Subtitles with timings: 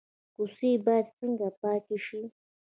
[0.35, 2.21] کوڅې باید څنګه پاکې شي؟